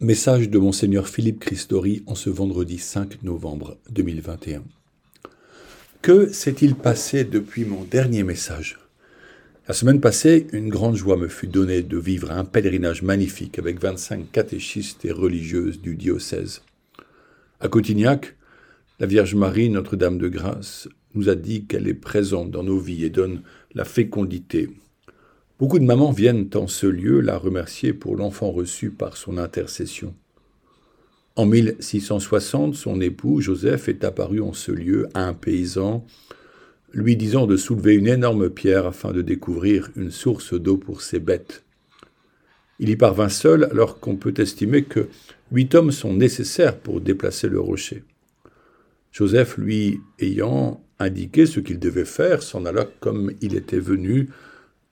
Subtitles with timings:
[0.00, 4.62] Message de Monseigneur Philippe Christori en ce vendredi 5 novembre 2021.
[6.02, 8.78] Que s'est-il passé depuis mon dernier message?
[9.66, 13.82] La semaine passée, une grande joie me fut donnée de vivre un pèlerinage magnifique avec
[13.82, 16.62] 25 catéchistes et religieuses du diocèse.
[17.58, 18.36] À Cotignac,
[19.00, 23.04] la Vierge Marie, Notre-Dame de Grâce, nous a dit qu'elle est présente dans nos vies
[23.04, 23.42] et donne
[23.74, 24.70] la fécondité,
[25.58, 30.14] Beaucoup de mamans viennent en ce lieu la remercier pour l'enfant reçu par son intercession.
[31.34, 36.06] En 1660, son époux Joseph est apparu en ce lieu à un paysan,
[36.92, 41.18] lui disant de soulever une énorme pierre afin de découvrir une source d'eau pour ses
[41.18, 41.64] bêtes.
[42.78, 45.08] Il y parvint seul alors qu'on peut estimer que
[45.50, 48.04] huit hommes sont nécessaires pour déplacer le rocher.
[49.10, 54.28] Joseph, lui ayant indiqué ce qu'il devait faire, s'en alla comme il était venu,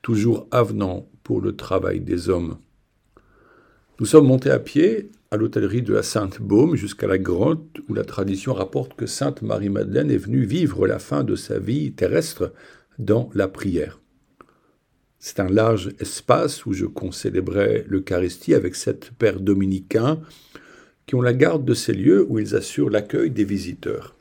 [0.07, 2.59] toujours avenant pour le travail des hommes.
[3.99, 8.05] Nous sommes montés à pied à l'hôtellerie de la Sainte-Baume jusqu'à la grotte où la
[8.05, 12.53] tradition rapporte que Sainte Marie-Madeleine est venue vivre la fin de sa vie terrestre
[13.01, 13.99] dans la prière.
[15.19, 20.21] C'est un large espace où je concélébrais l'Eucharistie avec sept pères dominicains
[21.07, 24.16] qui ont la garde de ces lieux où ils assurent l'accueil des visiteurs.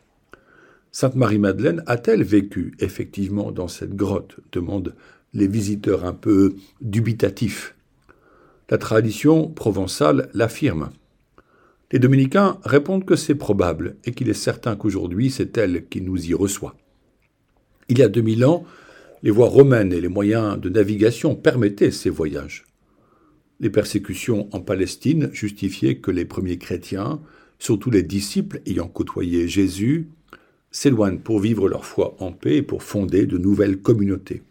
[0.98, 4.96] Sainte Marie-Madeleine a-t-elle vécu effectivement dans cette grotte demande
[5.34, 7.76] les visiteurs un peu dubitatifs.
[8.70, 10.92] La tradition provençale l'affirme.
[11.92, 16.30] Les dominicains répondent que c'est probable et qu'il est certain qu'aujourd'hui c'est elle qui nous
[16.30, 16.78] y reçoit.
[17.90, 18.64] Il y a 2000 ans,
[19.22, 22.64] les voies romaines et les moyens de navigation permettaient ces voyages.
[23.60, 27.20] Les persécutions en Palestine justifiaient que les premiers chrétiens,
[27.60, 30.08] surtout les disciples ayant côtoyé Jésus,
[30.76, 34.44] s'éloignent pour vivre leur foi en paix et pour fonder de nouvelles communautés.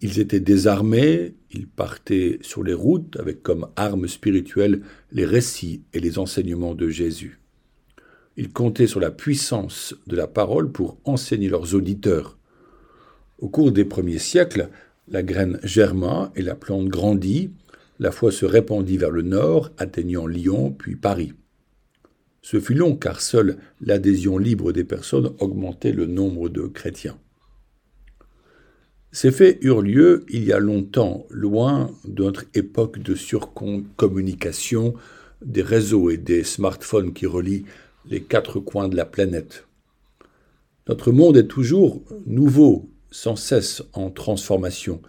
[0.00, 4.82] Ils étaient désarmés, ils partaient sur les routes avec comme armes spirituelles
[5.12, 7.38] les récits et les enseignements de Jésus.
[8.36, 12.36] Ils comptaient sur la puissance de la parole pour enseigner leurs auditeurs.
[13.38, 14.70] Au cours des premiers siècles,
[15.06, 17.52] la graine germa et la plante grandit,
[18.00, 21.32] la foi se répandit vers le nord, atteignant Lyon puis Paris.
[22.42, 27.18] Ce fut long car seule l'adhésion libre des personnes augmentait le nombre de chrétiens.
[29.12, 34.94] Ces faits eurent lieu il y a longtemps, loin de notre époque de surcommunication,
[35.44, 37.64] des réseaux et des smartphones qui relient
[38.08, 39.66] les quatre coins de la planète.
[40.88, 45.02] Notre monde est toujours nouveau, sans cesse en transformation.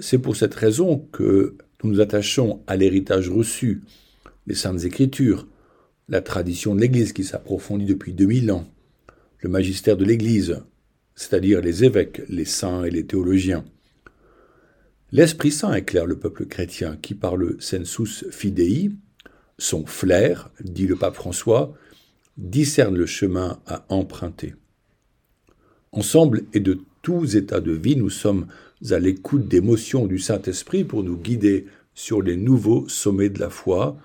[0.00, 3.82] C'est pour cette raison que nous nous attachons à l'héritage reçu,
[4.46, 5.46] les saintes écritures,
[6.08, 8.66] la tradition de l'Église qui s'approfondit depuis 2000 ans,
[9.40, 10.60] le magistère de l'Église,
[11.14, 13.64] c'est-à-dire les évêques, les saints et les théologiens.
[15.10, 18.90] L'Esprit Saint éclaire le peuple chrétien qui, par le sensus fidei,
[19.58, 21.74] son flair, dit le pape François,
[22.36, 24.54] discerne le chemin à emprunter.
[25.92, 28.46] Ensemble et de tous états de vie, nous sommes
[28.90, 33.50] à l'écoute des motions du Saint-Esprit pour nous guider sur les nouveaux sommets de la
[33.50, 33.96] foi,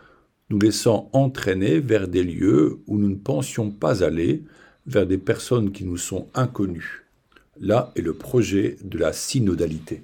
[0.50, 4.44] nous laissant entraîner vers des lieux où nous ne pensions pas aller,
[4.86, 7.06] vers des personnes qui nous sont inconnues.
[7.60, 10.02] Là est le projet de la synodalité.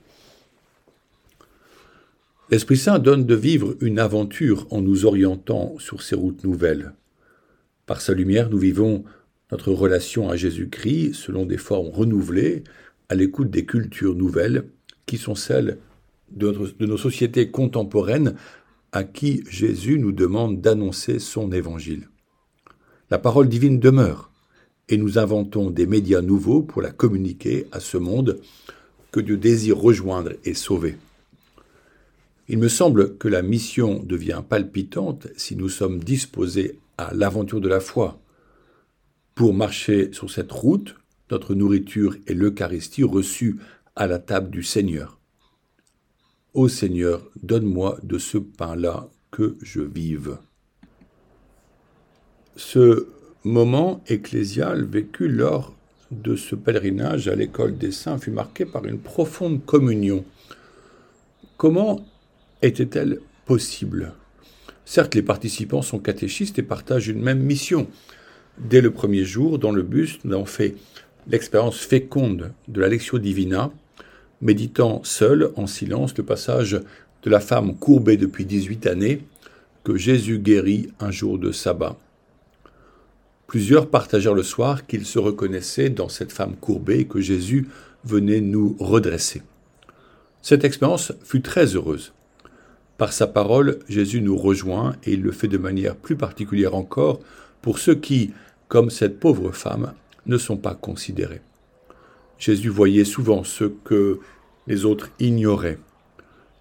[2.51, 6.93] L'Esprit Saint donne de vivre une aventure en nous orientant sur ces routes nouvelles.
[7.85, 9.03] Par sa lumière, nous vivons
[9.51, 12.63] notre relation à Jésus-Christ selon des formes renouvelées,
[13.09, 14.65] à l'écoute des cultures nouvelles
[15.05, 15.77] qui sont celles
[16.31, 18.35] de, de, nos sociétés contemporaines
[18.91, 22.09] à qui Jésus nous demande d'annoncer son évangile.
[23.09, 24.31] La parole divine demeure
[24.89, 28.39] et nous inventons des médias nouveaux pour la communiquer à ce monde
[29.11, 30.97] que Dieu désire rejoindre et sauver.
[32.47, 37.69] Il me semble que la mission devient palpitante si nous sommes disposés à l'aventure de
[37.69, 38.19] la foi.
[39.35, 40.95] Pour marcher sur cette route,
[41.29, 43.57] notre nourriture est l'Eucharistie reçue
[43.95, 45.18] à la table du Seigneur.
[46.55, 50.37] Ô Seigneur, donne-moi de ce pain-là que je vive.
[52.55, 53.05] Ce
[53.43, 55.75] moment ecclésial vécu lors
[56.09, 60.25] de ce pèlerinage à l'école des saints fut marqué par une profonde communion.
[61.57, 62.03] Comment
[62.63, 64.13] était-elle possible?
[64.85, 67.87] Certes, les participants sont catéchistes et partagent une même mission.
[68.57, 70.73] Dès le premier jour, dans le bus, nous avons fait
[71.27, 73.71] l'expérience féconde de la Lectio Divina,
[74.41, 76.81] méditant seul, en silence, le passage
[77.23, 79.21] de la femme courbée depuis 18 années
[79.83, 81.97] que Jésus guérit un jour de sabbat.
[83.47, 87.67] Plusieurs partagèrent le soir qu'ils se reconnaissaient dans cette femme courbée que Jésus
[88.05, 89.41] venait nous redresser.
[90.41, 92.13] Cette expérience fut très heureuse.
[92.97, 97.19] Par sa parole, Jésus nous rejoint et il le fait de manière plus particulière encore
[97.61, 98.31] pour ceux qui,
[98.67, 99.93] comme cette pauvre femme,
[100.25, 101.41] ne sont pas considérés.
[102.39, 104.19] Jésus voyait souvent ce que
[104.65, 105.77] les autres ignoraient.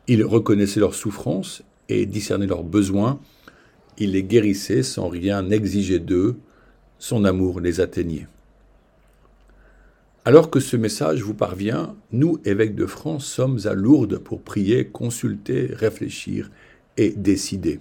[0.09, 3.21] Il reconnaissait leurs souffrances et discernait leurs besoins.
[3.97, 6.37] Il les guérissait sans rien exiger d'eux.
[6.99, 8.27] Son amour les atteignait.
[10.25, 14.87] Alors que ce message vous parvient, nous, évêques de France, sommes à Lourdes pour prier,
[14.87, 16.51] consulter, réfléchir
[16.97, 17.81] et décider.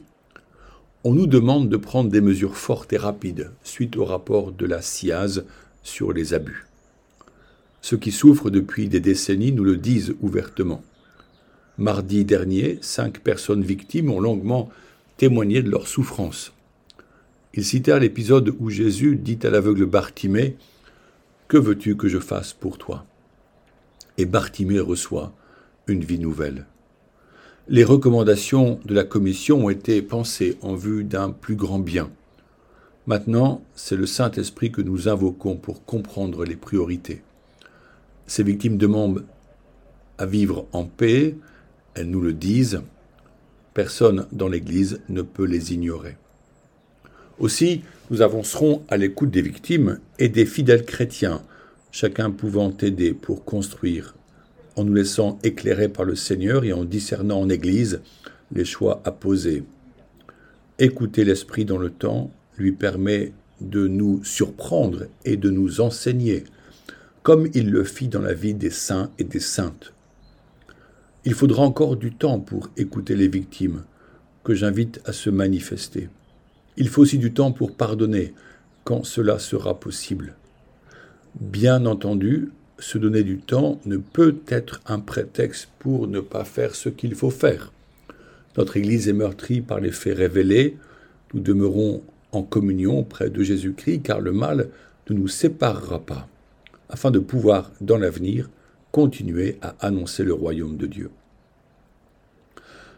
[1.04, 4.82] On nous demande de prendre des mesures fortes et rapides suite au rapport de la
[4.82, 5.46] SIAZ
[5.84, 6.67] sur les abus.
[7.88, 10.84] Ceux qui souffrent depuis des décennies nous le disent ouvertement.
[11.78, 14.70] Mardi dernier, cinq personnes victimes ont longuement
[15.16, 16.52] témoigné de leur souffrance.
[17.54, 20.58] Ils citèrent l'épisode où Jésus dit à l'aveugle Bartimée
[21.48, 23.06] Que veux-tu que je fasse pour toi?
[24.18, 25.32] Et Bartimée reçoit
[25.88, 26.66] une vie nouvelle.
[27.70, 32.12] Les recommandations de la commission ont été pensées en vue d'un plus grand bien.
[33.06, 37.22] Maintenant, c'est le Saint-Esprit que nous invoquons pour comprendre les priorités.
[38.28, 39.26] Ces victimes demandent
[40.18, 41.36] à vivre en paix,
[41.96, 42.82] elles nous le disent,
[43.74, 46.18] personne dans l'Église ne peut les ignorer.
[47.40, 51.42] Aussi, nous avancerons à l'écoute des victimes et des fidèles chrétiens,
[51.92, 54.16] chacun pouvant aider pour construire,
[54.76, 58.02] en nous laissant éclairer par le Seigneur et en discernant en Église
[58.52, 59.64] les choix à poser.
[60.80, 66.44] Écouter l'Esprit dans le temps lui permet de nous surprendre et de nous enseigner,
[67.28, 69.92] comme il le fit dans la vie des saints et des saintes.
[71.26, 73.84] Il faudra encore du temps pour écouter les victimes,
[74.46, 76.08] que j'invite à se manifester.
[76.78, 78.34] Il faut aussi du temps pour pardonner,
[78.86, 80.36] quand cela sera possible.
[81.38, 86.76] Bien entendu, se donner du temps ne peut être un prétexte pour ne pas faire
[86.76, 87.74] ce qu'il faut faire.
[88.56, 90.78] Notre Église est meurtrie par les faits révélés,
[91.34, 94.70] nous demeurons en communion auprès de Jésus-Christ, car le mal
[95.10, 96.30] ne nous séparera pas,
[96.90, 98.50] afin de pouvoir, dans l'avenir,
[98.92, 101.10] continuer à annoncer le royaume de Dieu.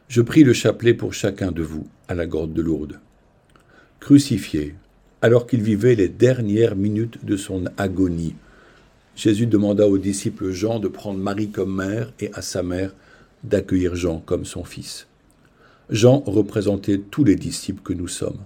[0.07, 2.99] Je prie le chapelet pour chacun de vous à la grotte de Lourdes.
[3.99, 4.75] Crucifié,
[5.21, 8.35] alors qu'il vivait les dernières minutes de son agonie,
[9.15, 12.95] Jésus demanda aux disciples Jean de prendre Marie comme mère et à sa mère
[13.43, 15.07] d'accueillir Jean comme son fils.
[15.89, 18.39] Jean représentait tous les disciples que nous sommes.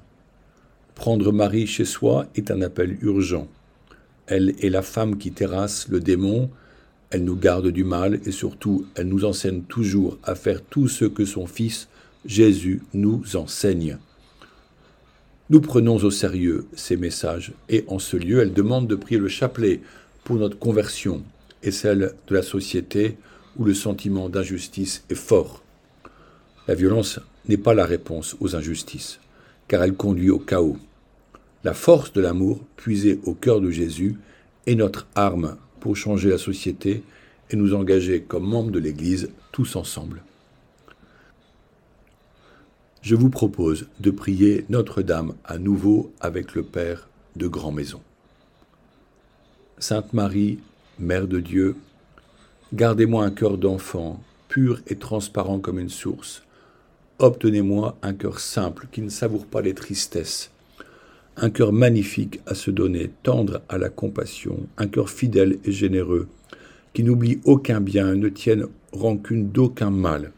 [0.95, 3.47] Prendre Marie chez soi est un appel urgent.
[4.35, 6.49] Elle est la femme qui terrasse le démon,
[7.11, 11.05] elle nous garde du mal et surtout elle nous enseigne toujours à faire tout ce
[11.05, 11.87] que son Fils
[12.25, 13.99] Jésus nous enseigne.
[15.51, 19.27] Nous prenons au sérieux ces messages et en ce lieu elle demande de prier le
[19.27, 19.81] chapelet
[20.23, 21.21] pour notre conversion
[21.61, 23.17] et celle de la société
[23.57, 25.61] où le sentiment d'injustice est fort.
[26.67, 29.19] La violence n'est pas la réponse aux injustices
[29.67, 30.79] car elle conduit au chaos.
[31.63, 34.17] La force de l'amour puisée au cœur de Jésus
[34.67, 37.03] est notre arme pour changer la société
[37.49, 40.23] et nous engager comme membres de l'Église tous ensemble.
[43.01, 48.01] Je vous propose de prier Notre-Dame à nouveau avec le Père de Grand Maison.
[49.77, 50.59] Sainte Marie,
[50.99, 51.75] Mère de Dieu,
[52.73, 56.43] gardez-moi un cœur d'enfant, pur et transparent comme une source
[57.19, 60.52] Obtenez-moi un cœur simple qui ne savoure pas les tristesses,
[61.37, 66.27] un cœur magnifique à se donner, tendre à la compassion, un cœur fidèle et généreux,
[66.93, 70.31] qui n'oublie aucun bien, ne tienne rancune d'aucun mal.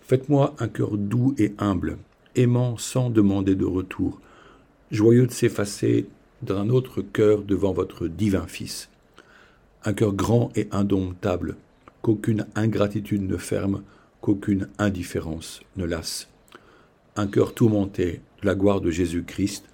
[0.00, 1.98] Faites-moi un cœur doux et humble,
[2.36, 4.20] aimant sans demander de retour,
[4.90, 6.06] joyeux de s'effacer
[6.42, 8.88] d'un autre cœur devant votre divin Fils.
[9.84, 11.56] Un cœur grand et indomptable,
[12.02, 13.82] qu'aucune ingratitude ne ferme,
[14.20, 16.28] qu'aucune indifférence ne lasse.
[17.16, 19.64] Un cœur tourmenté de la gloire de Jésus-Christ,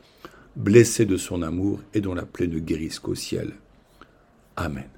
[0.58, 3.52] blessé de son amour et dont la plaie ne guérisse qu'au ciel.
[4.56, 4.88] Amen.